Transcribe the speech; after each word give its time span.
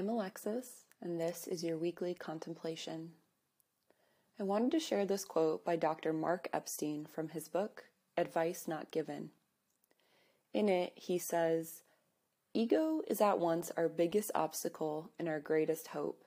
Alexis, 0.00 0.86
and 1.02 1.20
this 1.20 1.46
is 1.46 1.62
your 1.62 1.76
weekly 1.76 2.14
contemplation. 2.14 3.10
I 4.40 4.42
wanted 4.42 4.70
to 4.72 4.80
share 4.80 5.04
this 5.04 5.24
quote 5.24 5.66
by 5.66 5.76
Dr. 5.76 6.14
Mark 6.14 6.48
Epstein 6.52 7.04
from 7.04 7.28
his 7.28 7.48
book, 7.48 7.84
Advice 8.16 8.66
Not 8.66 8.90
Given. 8.90 9.30
In 10.54 10.70
it, 10.70 10.94
he 10.96 11.18
says, 11.18 11.82
Ego 12.54 13.02
is 13.06 13.20
at 13.20 13.38
once 13.38 13.70
our 13.76 13.88
biggest 13.88 14.30
obstacle 14.34 15.10
and 15.18 15.28
our 15.28 15.40
greatest 15.40 15.88
hope. 15.88 16.24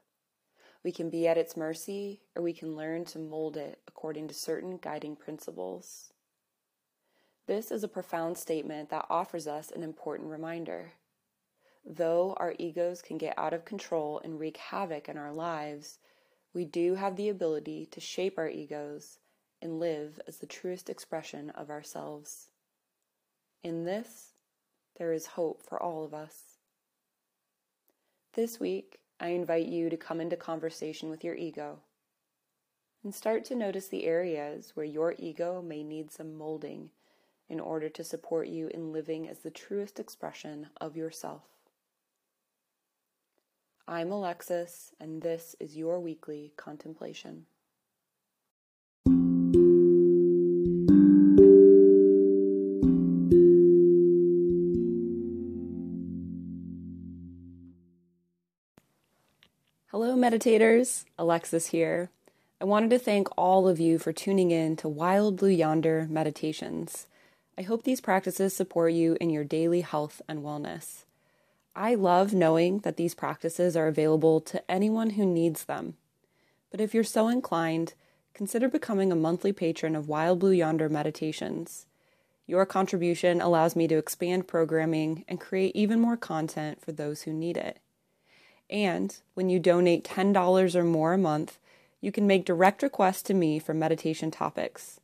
We 0.83 0.91
can 0.91 1.09
be 1.09 1.27
at 1.27 1.37
its 1.37 1.57
mercy, 1.57 2.21
or 2.35 2.43
we 2.43 2.53
can 2.53 2.75
learn 2.75 3.03
to 3.05 3.19
mold 3.19 3.57
it 3.57 3.79
according 3.87 4.27
to 4.27 4.35
certain 4.35 4.77
guiding 4.77 5.15
principles. 5.15 6.13
This 7.47 7.71
is 7.71 7.83
a 7.83 7.87
profound 7.87 8.37
statement 8.37 8.91
that 8.91 9.07
offers 9.09 9.47
us 9.47 9.71
an 9.71 9.81
important 9.81 10.29
reminder. 10.29 10.93
Though 11.87 12.33
our 12.37 12.55
egos 12.57 13.03
can 13.03 13.17
get 13.19 13.37
out 13.37 13.53
of 13.53 13.63
control 13.63 14.19
and 14.23 14.39
wreak 14.39 14.57
havoc 14.57 15.07
in 15.07 15.17
our 15.17 15.31
lives, 15.31 15.99
we 16.51 16.65
do 16.65 16.95
have 16.95 17.15
the 17.15 17.29
ability 17.29 17.85
to 17.91 17.99
shape 17.99 18.39
our 18.39 18.49
egos 18.49 19.19
and 19.61 19.79
live 19.79 20.19
as 20.27 20.37
the 20.37 20.47
truest 20.47 20.89
expression 20.89 21.51
of 21.51 21.69
ourselves. 21.69 22.49
In 23.63 23.85
this, 23.85 24.33
there 24.97 25.13
is 25.13 25.27
hope 25.27 25.61
for 25.61 25.81
all 25.81 26.03
of 26.03 26.13
us. 26.13 26.57
This 28.33 28.59
week, 28.59 28.99
I 29.19 29.29
invite 29.29 29.67
you 29.67 29.89
to 29.89 29.97
come 29.97 30.19
into 30.19 30.35
conversation 30.35 31.09
with 31.09 31.23
your 31.23 31.35
ego 31.35 31.79
and 33.03 33.13
start 33.13 33.45
to 33.45 33.55
notice 33.55 33.87
the 33.87 34.05
areas 34.05 34.71
where 34.73 34.85
your 34.85 35.13
ego 35.19 35.61
may 35.61 35.83
need 35.83 36.11
some 36.11 36.35
molding 36.35 36.89
in 37.47 37.59
order 37.59 37.89
to 37.89 38.03
support 38.03 38.47
you 38.47 38.67
in 38.69 38.91
living 38.91 39.29
as 39.29 39.39
the 39.39 39.51
truest 39.51 39.99
expression 39.99 40.67
of 40.81 40.97
yourself. 40.97 41.43
I'm 43.87 44.11
Alexis, 44.11 44.93
and 44.99 45.21
this 45.21 45.55
is 45.59 45.77
your 45.77 45.99
weekly 45.99 46.53
contemplation. 46.57 47.45
Hello, 59.91 60.15
meditators. 60.15 61.05
Alexis 61.19 61.67
here. 61.67 62.09
I 62.59 62.65
wanted 62.65 62.89
to 62.89 62.97
thank 62.97 63.27
all 63.37 63.67
of 63.67 63.79
you 63.79 63.99
for 63.99 64.11
tuning 64.11 64.49
in 64.49 64.75
to 64.77 64.89
Wild 64.89 65.35
Blue 65.35 65.49
Yonder 65.49 66.07
Meditations. 66.09 67.05
I 67.55 67.61
hope 67.61 67.83
these 67.83 68.01
practices 68.01 68.55
support 68.55 68.93
you 68.93 69.15
in 69.21 69.29
your 69.29 69.43
daily 69.43 69.81
health 69.81 70.23
and 70.27 70.39
wellness. 70.39 71.05
I 71.75 71.95
love 71.95 72.33
knowing 72.33 72.79
that 72.79 72.95
these 72.95 73.13
practices 73.13 73.75
are 73.75 73.87
available 73.87 74.39
to 74.41 74.71
anyone 74.71 75.11
who 75.11 75.25
needs 75.25 75.65
them. 75.65 75.95
But 76.71 76.79
if 76.79 76.93
you're 76.93 77.03
so 77.03 77.27
inclined, 77.27 77.93
consider 78.33 78.69
becoming 78.69 79.11
a 79.11 79.15
monthly 79.15 79.51
patron 79.51 79.93
of 79.95 80.07
Wild 80.07 80.39
Blue 80.39 80.51
Yonder 80.51 80.87
Meditations. 80.87 81.85
Your 82.47 82.65
contribution 82.65 83.41
allows 83.41 83.75
me 83.75 83.87
to 83.89 83.97
expand 83.97 84.47
programming 84.47 85.25
and 85.27 85.41
create 85.41 85.75
even 85.75 85.99
more 85.99 86.15
content 86.15 86.79
for 86.79 86.93
those 86.93 87.23
who 87.23 87.33
need 87.33 87.57
it. 87.57 87.79
And 88.69 89.15
when 89.33 89.49
you 89.49 89.59
donate 89.59 90.05
$10 90.05 90.75
or 90.75 90.83
more 90.83 91.13
a 91.13 91.17
month, 91.17 91.57
you 91.99 92.11
can 92.11 92.25
make 92.25 92.45
direct 92.45 92.83
requests 92.83 93.23
to 93.23 93.33
me 93.33 93.59
for 93.59 93.73
meditation 93.73 94.31
topics. 94.31 95.01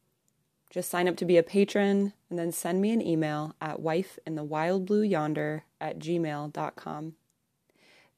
Just 0.72 0.90
sign 0.90 1.08
up 1.10 1.18
to 1.18 1.26
be 1.26 1.38
a 1.38 1.44
patron 1.44 2.14
and 2.30 2.40
then 2.40 2.52
send 2.54 2.82
me 2.82 2.92
an 2.92 3.06
email 3.06 3.56
at 3.60 3.82
wifeinthewildblueyonder 3.82 5.62
at 5.82 6.00
gmail.com. 6.00 7.14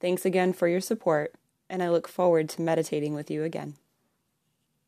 Thanks 0.00 0.24
again 0.24 0.52
for 0.52 0.68
your 0.68 0.80
support, 0.80 1.34
and 1.68 1.82
I 1.82 1.90
look 1.90 2.06
forward 2.06 2.48
to 2.50 2.62
meditating 2.62 3.12
with 3.12 3.28
you 3.28 3.42
again. 3.42 3.74